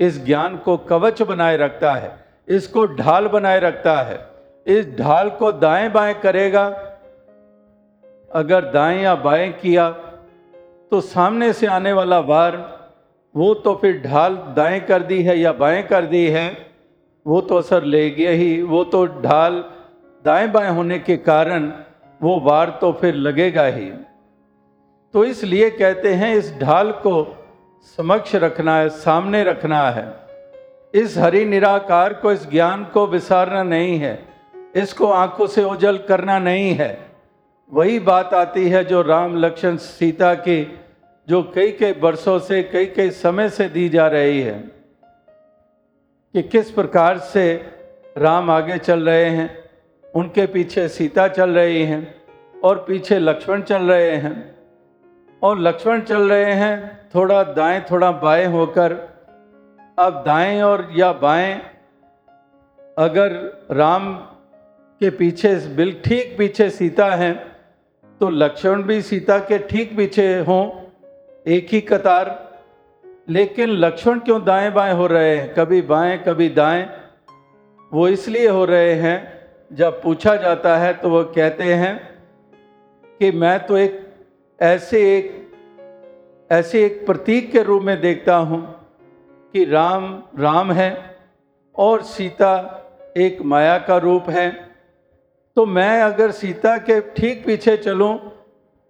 [0.00, 2.12] इस ज्ञान को कवच बनाए रखता है,
[2.48, 4.18] इसको ढाल बनाए रखता है,
[4.66, 6.66] इस ढाल को दाएँ बाएँ करेगा।
[8.30, 9.90] अगर दाएँ या बाएँ किया
[10.92, 12.56] तो सामने से आने वाला वार
[13.36, 16.66] वो तो फिर ढाल दाएँ कर दी है या बाएँ कर दी है,
[17.26, 19.64] वो तो असर ले गया ही। वो तो ढाल
[20.24, 21.72] दाएँ बाएँ होने के कारण
[22.22, 23.90] वो वार तो फिर लगेगा ही।
[25.14, 27.46] तो इसलिए कहते हैं, इस ढाल को
[27.98, 30.16] समक्ष रखना है, सामने रखना है।
[30.94, 34.28] इस हरि निराकार को, इस ज्ञान को विसारना नहीं है।
[34.76, 37.06] इसको आँखों से ओझल करना नहीं है।
[37.72, 40.78] वही बात आती है जो राम लक्ष्मण सीता की
[41.28, 44.58] जो कई कई वर्षों से, कई कई समय से दी जा रही है,
[46.34, 47.54] कि किस प्रकार से
[48.18, 49.64] राम आगे चल रहे हैं,
[50.14, 52.14] उनके पीछे सीता चल रही हैं,
[52.64, 54.54] और पीछे लक्ष्मण चल रहे हैं।
[55.42, 58.92] और लक्ष्मण चल रहे हैं, थोड़ा दाएँ, थोड़ा बाएँ होकर।
[59.98, 61.60] अब दाएँ और या बाएँ,
[62.98, 63.32] अगर
[63.70, 64.14] राम
[65.00, 67.32] के पीछे, बिल ठीक पीछे सीता है
[68.20, 70.83] तो लक्ष्मण भी सीता के ठीक पीछे हों
[71.46, 72.28] एक ही कतार,
[73.28, 75.52] लेकिन लक्ष्मण क्यों दाएँ बाएँ हो रहे हैं?
[75.54, 76.86] कभी बाएँ, कभी दाएँ।
[77.92, 79.16] वो इसलिए हो रहे हैं,
[79.72, 81.96] जब पूछा जाता है तो वो कहते हैं
[83.20, 84.00] कि मैं तो एक
[84.58, 85.42] ऐसे एक
[86.50, 88.60] ऐसे एक प्रतीक के रूप में देखता हूँ
[89.54, 90.90] कि राम राम है
[91.76, 92.52] और सीता
[93.16, 94.50] एक माया का रूप है।
[95.56, 98.16] तो मैं अगर सीता के ठीक पीछे चलूँ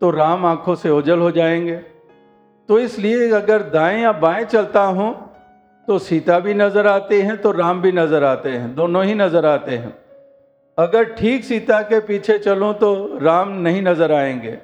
[0.00, 1.93] तो राम आँखों से ओझल हो जाएँगे।
[2.68, 5.12] तो इसलिए अगर दाएँ या बाएँ चलता हूँ
[5.88, 9.46] तो सीता भी नज़र आते हैं तो राम भी नज़र आते हैं, दोनों ही नज़र
[9.46, 9.92] आते हैं।
[10.78, 14.58] अगर ठीक सीता के पीछे चलूँ तो राम नहीं नज़र आएँगे।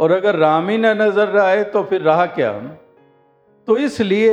[0.00, 2.52] और अगर राम ही न नज़र आए तो फिर रहा क्या?
[3.68, 4.32] तो इसलिए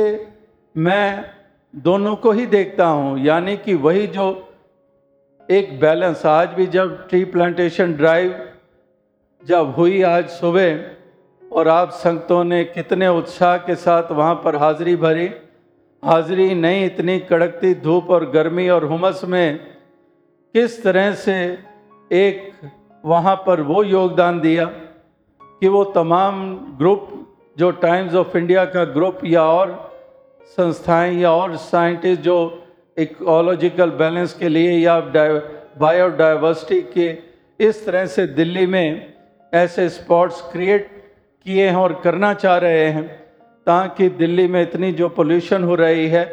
[0.74, 1.24] मैं
[1.74, 4.26] दोनों को ही देखता हूँ, यानी कि वही जो
[5.48, 8.34] एक बैलेंस, आज भी जब ट्री प्लांटेशन ड्राइव
[9.42, 10.74] जब हुई आज सुबह
[11.52, 15.30] और आप संगतों ने कितने उत्साह के साथ वहाँ पर हाजिरी भरी।
[16.02, 19.58] हाजिरी नहीं, इतनी कड़कती धूप और गर्मी और हुमस में
[20.54, 21.58] किस तरह से
[22.10, 22.52] एक
[23.04, 27.08] वहाँ पर वो योगदान दिया कि वो तमाम ग्रुप,
[27.58, 29.90] जो टाइम्स ऑफ़ इंडिया का ग्रुप या और
[30.56, 32.62] संस्थाएँ या और साइंटिस्ट, जो
[32.98, 35.00] इकोलॉजिकल बैलेंस के लिए या
[35.78, 37.18] बायोडाइवर्सिटी के
[37.60, 39.12] इस तरह से दिल्ली में
[39.52, 40.99] ऐसे स्पॉट्स क्रिएट
[41.46, 43.06] किए हैं और करना चाह रहे हैं,
[43.66, 46.24] ताकि दिल्ली में इतनी जो पोल्यूशन हो रही है,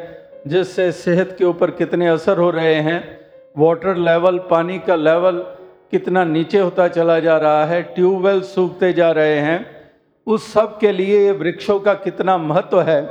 [0.47, 2.99] जिससे सेहत के ऊपर कितने असर हो रहे हैं
[3.57, 5.37] वाटर लेवल पानी का लेवल
[5.91, 9.65] कितना नीचे होता चला जा रहा है ट्यूबवेल सूखते जा रहे हैं,
[10.27, 13.01] उस सब के लिए ये वृक्षों का कितना महत्व है,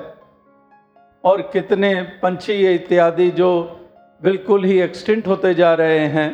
[1.25, 3.49] और कितने पंछी इत्यादि जो
[4.23, 6.29] बिल्कुल ही एक्सटिंट होते जा रहे हैं,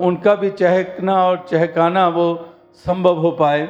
[0.00, 2.26] उनका भी चहकना और चहकाना वो
[2.86, 3.68] संभव हो पाए।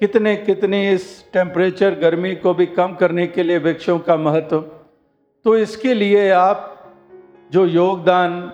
[0.00, 4.60] कितने कितने इस टेम्परेचर गर्मी को भी कम करने के लिए वृक्षों का महत्व?
[5.44, 6.92] तो इसके लिए आप
[7.52, 8.52] जो योगदान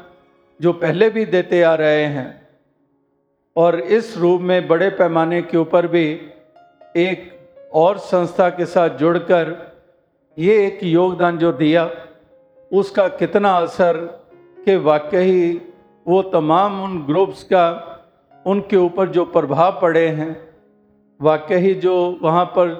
[0.61, 2.49] जो पहले भी देते आ रहे हैं,
[3.57, 6.21] और इस रूप में बड़े पैमाने के ऊपर भी
[6.97, 9.75] एक और संस्था के साथ जुड़कर
[10.39, 11.91] ये एक योगदान जो दिया,
[12.73, 13.97] उसका कितना असर
[14.65, 15.61] कि वाकई
[16.07, 17.91] वो तमाम उन ग्रुप्स का,
[18.47, 20.44] उनके ऊपर जो प्रभाव पड़े हैं
[21.21, 22.75] वाकई ही जो वहाँ पर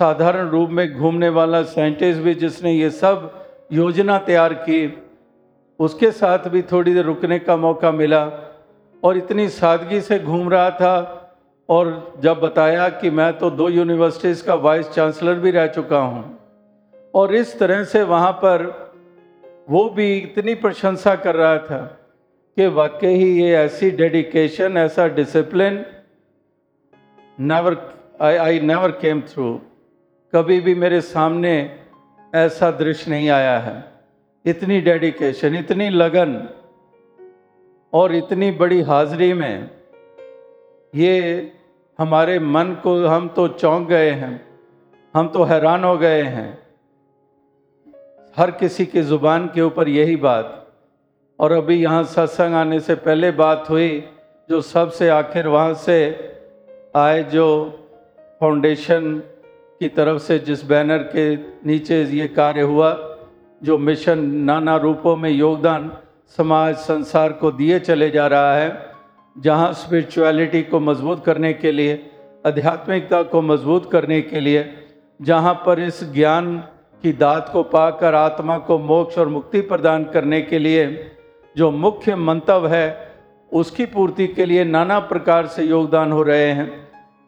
[0.00, 3.30] साधारण रूप में घूमने वाला साइंटिस्ट भी जिसने ये सब
[3.72, 5.02] योजना तैयार की,
[5.80, 8.24] उसके साथ भी थोड़ी देर रुकने का मौका मिला
[9.02, 10.96] और इतनी सादगी से घूम रहा था
[11.68, 16.38] और जब बताया कि मैं तो दो यूनिवर्सिटीज़ का वाइस चांसलर भी रह चुका हूँ
[17.14, 18.64] और इस तरह से वहाँ पर
[19.70, 21.80] वो भी इतनी प्रशंसा कर रहा था
[22.56, 25.84] कि वाकई ही ये ऐसी डेडिकेशन ऐसा discipline
[27.38, 27.76] never
[28.22, 29.52] I I never came through
[30.32, 31.52] कभी भी मेरे सामने
[32.34, 33.74] ऐसा दृश्य नहीं आया है।
[34.44, 36.32] इतनी डेडिकेशन इतनी लगन
[37.92, 39.70] और इतनी बड़ी हाजिरी में
[40.94, 41.16] ये
[41.98, 44.34] हमारे मन को हम तो चौंक गए हैं,
[45.14, 46.50] हम तो हैरान हो गए हैं।
[48.36, 50.62] हर किसी की ज़ुबान के ऊपर यही बात।
[51.38, 54.04] और अभी यहाँ सत्संग आने से पहले बात हुई,
[54.48, 55.98] जो सबसे आखिर वहाँ से
[56.96, 57.78] आए जो
[58.40, 59.22] फाउंडेशन
[59.80, 63.18] की तरफ़ से, जिस बैनर के नीचे ये कार्य हुआ,
[63.62, 65.92] जो मिशन नाना रूपों में योगदान
[66.26, 68.86] समाज, संसार को दिए चले जा रहा है,
[69.38, 72.10] जहाँ स्पिरिचुअलिटी को मज़बूत करने के लिए,
[72.46, 74.74] आध्यात्मिकता को मज़बूत करने के लिए,
[75.22, 76.58] जहाँ पर इस ज्ञान
[77.02, 81.10] की दात को पाकर आत्मा को मोक्ष और मुक्ति प्रदान करने के लिए
[81.56, 83.16] जो मुख्य मंतव है,
[83.52, 86.85] उसकी पूर्ति के लिए नाना प्रकार से योगदान हो रहे हैं।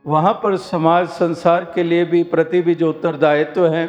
[0.08, 3.88] वहाँ पर समाज संसार के लिए भी प्रति भी जो उत्तरदायित्व है,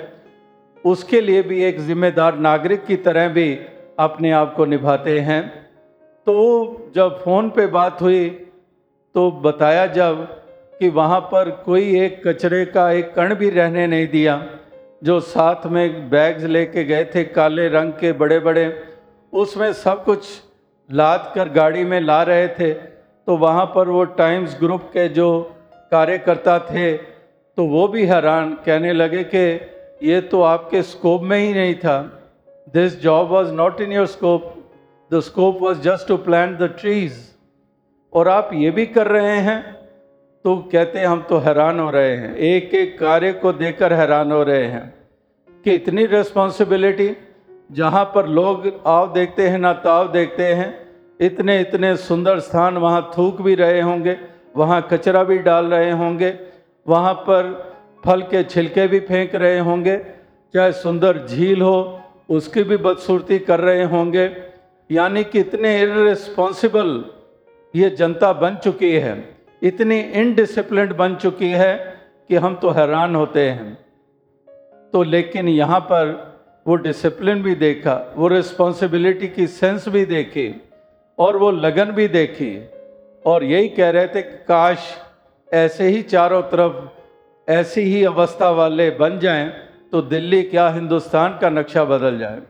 [0.85, 3.53] उसके लिए भी एक जिम्मेदार नागरिक की तरह भी
[3.99, 5.41] अपने आप को निभाते हैं।
[6.27, 8.27] तो जब फ़ोन पे बात हुई
[9.15, 10.23] तो बताया जब
[10.79, 14.43] कि वहाँ पर कोई एक कचरे का एक कण भी रहने नहीं दिया,
[15.03, 18.65] जो साथ में बैग्स लेके गए थे, काले रंग के बड़े बड़े
[19.33, 20.27] उसमें सब कुछ
[20.89, 25.29] लाद कर गाड़ी में ला रहे थे। तो वहाँ पर वो टाइम्स ग्रुप के जो
[25.91, 26.91] कार्यकर्ता थे
[27.57, 29.45] तो वो भी हैरान, कहने लगे कि
[30.03, 31.97] ये तो आपके स्कोप में ही नहीं था।
[32.73, 34.55] This job was not in your scope
[35.13, 37.13] the scope was just to plan the trees
[38.13, 39.73] और आप ये भी कर रहे हैं?
[40.43, 44.31] तो कहते हैं, हम तो हैरान हो रहे हैं। एक एक कार्य को देकर हैरान
[44.31, 44.93] हो रहे हैं।
[45.63, 47.11] कि इतनी रिस्पॉन्सिबिलिटी
[47.71, 50.89] जहाँ पर लोग आव देखते हैं, ना ताव देखते हैं,
[51.21, 54.17] इतने इतने सुंदर स्थान वहाँ थूक भी रहे होंगे।
[54.55, 56.33] वहाँ कचरा भी डाल रहे होंगे,
[56.85, 57.51] वहाँ पर
[58.05, 59.97] फल के छिलके भी फेंक रहे होंगे,
[60.53, 64.29] चाहे सुंदर झील हो, उसकी भी बदसूरती कर रहे होंगे।
[64.89, 67.03] यानी कि इतने इरिस्पॉन्सिबल
[67.73, 69.13] ये जनता बन चुकी है,
[69.61, 71.75] इतनी इनडिसिप्लिन बन चुकी है
[72.29, 73.77] कि हम तो हैरान होते हैं।
[74.93, 76.17] तो लेकिन यहाँ पर
[76.65, 80.49] वो डिसिप्लिन भी देखा, वो रिस्पॉन्सिबिलिटी की सेंस भी देखी,
[81.17, 82.51] और वो लगन भी देखी।
[83.29, 84.87] और यही कह रहे थे कि काश
[85.47, 89.49] ऐसे ही चारों तरफ़ ऐसी ही अवस्था वाले बन जाएँ
[89.91, 92.41] तो दिल्ली क्या हिंदुस्तान का नक्शा बदल जाए।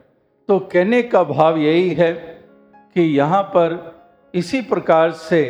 [0.48, 2.12] तो कहने का भाव यही है
[2.96, 3.76] कि यहाँ पर
[4.34, 5.40] इसी प्रकार से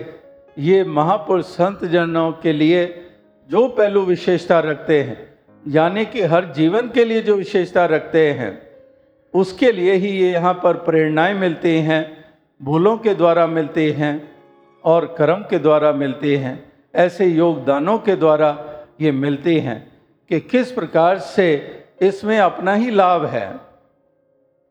[0.57, 2.87] ये महापुरुष संत जनों के लिए
[3.51, 5.19] जो पहलू विशेषता रखते हैं,
[5.65, 8.51] यानी कि हर जीवन के लिए जो विशेषता रखते हैं,
[9.35, 12.03] उसके लिए ही ये यहाँ पर प्रेरणाएँ मिलती हैं,
[12.61, 14.15] भूलों के द्वारा मिलती हैं
[14.85, 18.51] और कर्म के द्वारा मिलती हैं, ऐसे योगदानों के द्वारा
[19.01, 19.81] ये मिलती हैं
[20.31, 21.49] कि किस प्रकार से
[22.01, 23.49] इसमें अपना ही लाभ है।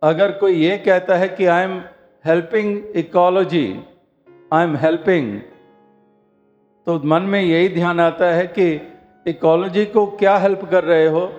[0.01, 1.77] अगर कोई ये कहता है कि I am
[2.25, 3.67] helping ecology
[4.53, 5.39] I am helping
[6.87, 8.69] तो मन में यही ध्यान आता है कि
[9.25, 11.31] इकोलॉजी को क्या हेल्प कर रहे हो?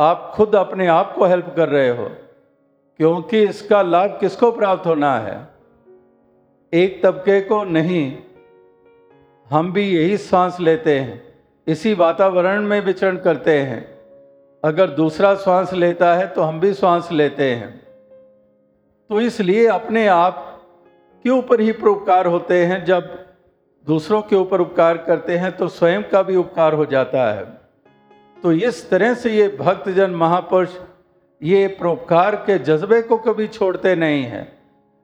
[0.00, 2.08] आप खुद अपने आप को हेल्प कर रहे हो,
[3.00, 5.36] क्योंकि इसका लाभ किसको प्राप्त होना है?
[6.72, 8.16] एक तबके को नहीं,
[9.50, 11.22] हम भी यही सांस लेते हैं,
[11.66, 13.86] इसी वातावरण में विचरण करते हैं।
[14.64, 17.70] अगर दूसरा श्वास लेता है तो हम भी श्वास लेते हैं।
[19.10, 20.44] तो इसलिए अपने आप
[21.24, 23.26] के ऊपर ही परोपकार होते हैं, जब
[23.86, 27.44] दूसरों के ऊपर उपकार करते हैं तो स्वयं का भी उपकार हो जाता है।
[28.36, 30.76] तो इस तरह से ये भक्तजन महापुरुष
[31.42, 34.57] ये परोपकार के जज्बे को कभी छोड़ते नहीं हैं।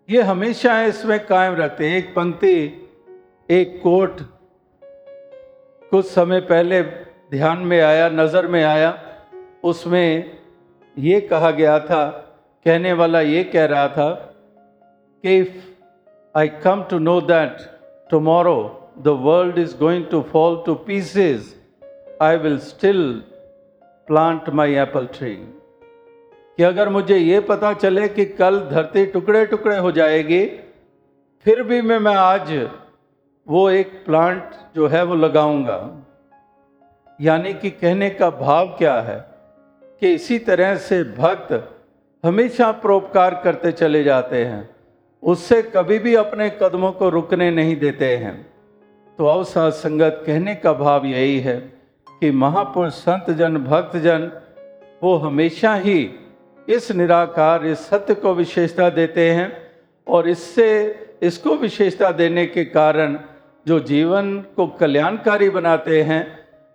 [0.09, 2.57] ये हमेशा इसमें कायम रहते हैं। एक पंक्ति,
[3.49, 4.21] एक कोट
[5.93, 6.83] कुछ समय पहले
[7.31, 8.93] ध्यान में आया, नज़र में आया।
[9.65, 10.39] उसमें
[10.97, 12.07] ये कहा गया था,
[12.67, 14.11] कहने वाला ये कह रहा था
[15.25, 17.57] कि if I come to know that
[18.11, 18.57] tomorrow
[18.99, 21.55] the world is going to fall to pieces
[22.23, 23.03] I will still
[24.09, 25.37] plant my apple tree
[26.57, 30.47] कि अगर मुझे ये पता चले कि कल धरती टुकड़े टुकड़े हो जाएगी,
[31.45, 32.69] फिर भी मैं मैं आज
[33.49, 36.07] वो एक प्लांट जो है वो लगाऊँगा।
[37.21, 39.25] यानी कि कहने का भाव क्या है?
[40.01, 41.71] कि इसी तरह से भक्त
[42.25, 44.71] हमेशा परोपकार करते चले जाते हैं।
[45.23, 48.53] उससे कभी भी अपने कदमों को रुकने नहीं देते हैं।
[49.19, 51.57] तो अवसाद संगत कहने का भाव यही है
[52.21, 54.33] कि महापुरुष संत जन भक्त जन
[55.03, 56.13] वो हमेशा ही
[56.69, 59.53] इस निराकार, इस सत्य को विशेषता देते हैं
[60.07, 60.69] और इससे,
[61.23, 63.19] इसको विशेषता देने के कारण
[63.67, 66.27] जो जीवन को कल्याणकारी बनाते हैं,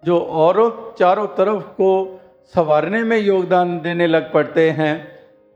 [0.03, 2.19] जो औरों, चारों तरफ़ को
[2.53, 4.95] संवारने में योगदान देने लग पड़ते हैं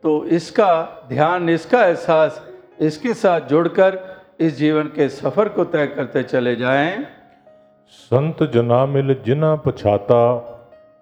[0.04, 2.41] तो इसका ध्यान, इसका एहसास,
[2.82, 4.00] इसके साथ जुड़कर
[4.39, 7.06] इस जीवन के सफ़र को तय करते चले जाएँ।
[7.91, 10.22] संत जना मिल जिना पछाता,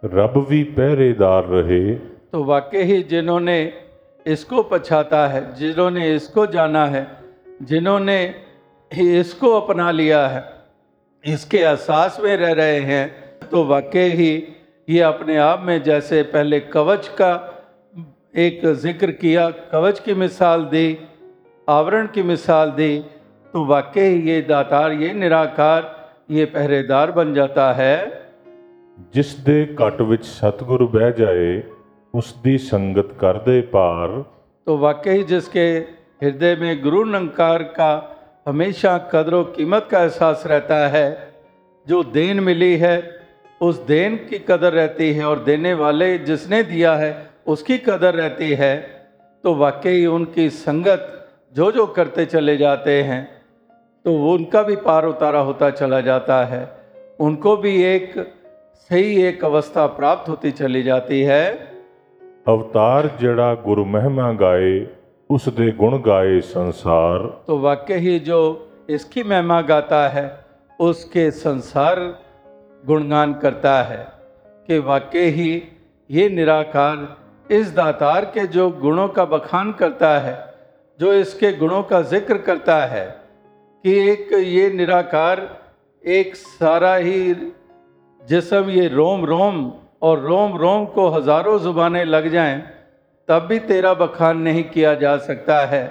[0.03, 1.93] रब भी पहरेदार रहे।
[2.32, 3.58] तो वाकई ही जिन्होंने
[4.26, 7.06] इसको पछाता है जिन्होंने इसको जाना है
[7.62, 8.18] जिन्होंने
[8.90, 10.42] इसको अपना लिया है
[11.24, 14.32] इसके एहसास में रह रहे हैं तो वाकई ही
[14.88, 17.32] ये अपने आप में जैसे पहले कवच का
[18.38, 20.86] एक जिक्र किया कवच की मिसाल दी
[21.68, 22.98] आवरण की मिसाल दी
[23.54, 25.94] तो वाकई ये दातार ये निराकार
[26.30, 27.96] ये पहरेदार बन जाता है
[29.14, 31.62] ਜਿਸ ਦੇ ਘਟ ਵਿੱਚ ਸਤਿਗੁਰ ਬਹਿ ਜਾਏ
[32.14, 34.22] ਉਸ ਦੀ ਸੰਗਤ ਕਰਦੇ ਪਾਰ
[34.66, 35.64] तो वाकई जिसके
[36.20, 37.90] हृदय में गुरु निरंकार का
[38.46, 41.02] हमेशा कदर व कीमत का एहसास रहता है
[41.86, 42.94] जो देन मिली है
[43.60, 47.10] उस देन की कदर रहती है और देने वाले जिसने दिया है
[47.48, 48.72] उसकी कदर रहती है
[49.44, 51.06] तो वाकई उनकी संगत
[51.54, 53.22] जो जो करते चले जाते हैं
[54.04, 56.62] तो वो उनका भी पार उतारा होता चला जाता है
[57.20, 58.12] उनको भी एक
[58.90, 61.42] सही एक अवस्था प्राप्त होती चली जाती है
[62.48, 64.86] ਅਵਤਾਰ ਜਿਹੜਾ ਗੁਰੂ ਮਹਿਮਾ ਗਾਏ
[65.30, 68.36] ਉਸ ਦੇ ਗੁਣ ਗਾਏ ਸੰਸਾਰ तो वाकई ही जो
[68.90, 70.24] इसकी महिमा गाता है
[70.78, 72.00] उसके संसार
[72.84, 73.98] गुणगान करता है
[74.68, 75.48] कि वाकई ही
[76.10, 77.02] ये निराकार
[77.50, 80.36] इस दातार के जो गुणों का बखान करता है
[80.98, 83.04] जो इसके गुणों का जिक्र करता है
[83.84, 85.42] कि एक ये निराकार
[86.04, 87.22] एक सारा ही
[88.20, 89.60] जिसम ये रोम रोम
[90.01, 92.61] और रोम रोम को हज़ारों जुबानें लग जाएँ,
[93.29, 95.85] तब भी तेरा बखान नहीं किया जा सकता है।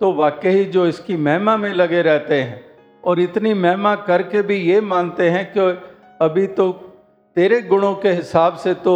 [0.00, 2.64] तो वाकई जो इसकी महिमा में लगे रहते हैं
[3.04, 5.60] और इतनी महिमा करके भी ये मानते हैं कि
[6.20, 6.70] अभी तो
[7.36, 8.94] तेरे गुणों के हिसाब से तो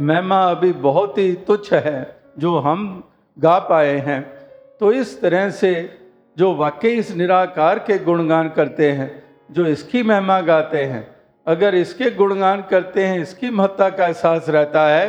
[0.00, 3.02] महिमा अभी बहुत ही तुच्छ है, जो हम
[3.36, 4.20] गा पाए हैं।
[4.80, 5.72] तो इस तरह से
[6.36, 9.10] जो वाकई इस निराकार के गुणगान करते हैं,
[9.50, 11.06] जो इसकी महिमा गाते हैं
[11.48, 15.08] अगर इसके गुणगान करते हैं, इसकी महत्ता का एहसास रहता है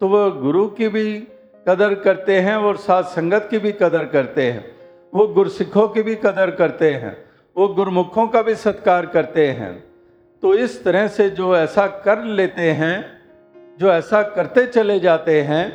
[0.00, 1.14] तो वह गुरु की भी
[1.66, 4.64] कदर करते हैं और साथ संगत की भी कदर करते हैं।
[5.12, 7.16] वो गुरसिखों की भी कदर करते हैं,
[7.56, 9.72] वो गुरमुखों का भी सत्कार करते हैं।
[10.42, 12.96] तो इस तरह से जो ऐसा कर लेते हैं,
[13.78, 15.66] जो ऐसा करते चले जाते हैं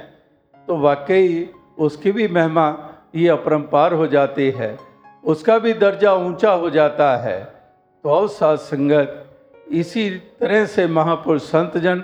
[0.68, 1.49] तो वाकई
[1.80, 2.68] उसकी भी महिमा,
[3.16, 4.78] ये अपरंपार हो जाती है।
[5.24, 7.43] उसका भी दर्जा ऊँचा हो जाता है।
[8.06, 9.23] तो और साथ संगत
[9.74, 10.10] इसी
[10.40, 12.04] तरह से महापुरुष संतजन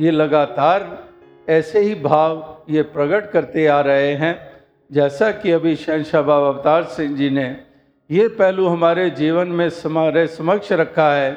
[0.00, 1.06] ये लगातार
[1.48, 4.52] ऐसे ही भाव ये प्रकट करते आ रहे हैं।
[4.92, 7.60] जैसा कि अभी शहनशाह बाबा अवतार सिंह जी ने
[8.10, 11.32] ये पहलू हमारे जीवन में हमारे समक्ष रखा है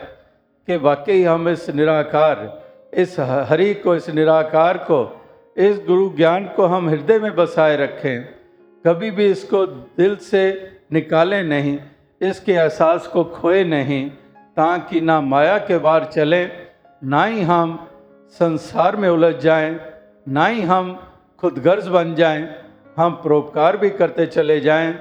[0.67, 2.63] कि वाकई हम इस निराकार,
[2.93, 5.21] इस हरि को, इस निराकार को,
[5.57, 8.21] इस गुरु ज्ञान को हम हृदय में बसाए रखें।
[8.85, 11.79] कभी भी इसको दिल से निकालें नहीं,
[12.21, 14.11] इसके एहसास को खोए नहीं।
[14.59, 16.51] ताकि ना माया के बाहर चलें
[17.01, 17.77] ना ही हम
[18.39, 19.79] संसार में उलझ जाएँ,
[20.27, 20.93] ना ही हम
[21.39, 22.47] खुद गर्ज बन जाएँ,
[22.97, 24.93] हम परोपकार भी करते चले जाएँ,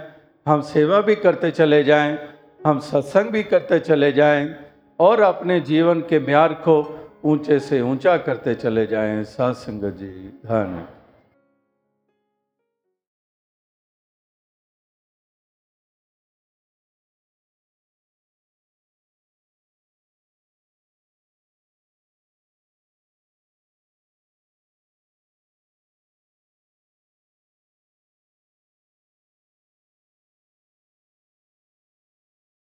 [0.47, 2.19] हम सेवा भी करते चले जाएँ,
[2.67, 4.49] हम सत्संग भी करते चले जाएँ
[5.01, 6.77] और अपने जीवन के म्यार को
[7.25, 10.13] ऊँचे से ऊँचा करते चले जाएँ। सत्संग जी
[10.47, 10.87] धन्य